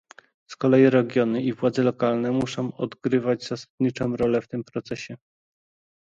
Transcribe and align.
Z 0.49 0.55
kolei 0.55 0.89
regiony 0.89 1.41
i 1.41 1.53
władze 1.53 1.83
lokalne 1.83 2.31
muszą 2.31 2.75
odgrywać 2.75 3.47
zasadniczą 3.47 4.15
rolę 4.15 4.41
w 4.41 4.47
tym 4.47 4.63
procesie 4.63 5.17